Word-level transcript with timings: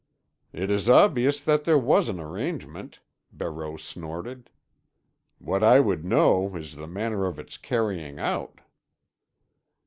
"It 0.51 0.71
is 0.71 0.89
obvious 0.89 1.39
that 1.43 1.63
there 1.63 1.77
was 1.77 2.09
an 2.09 2.19
arrangement," 2.19 3.01
Barreau 3.31 3.77
snorted. 3.77 4.49
"What 5.37 5.63
I 5.63 5.79
would 5.79 6.03
know 6.03 6.55
is 6.55 6.75
the 6.75 6.87
manner 6.87 7.27
of 7.27 7.37
its 7.37 7.55
carrying 7.55 8.17
out." 8.17 8.61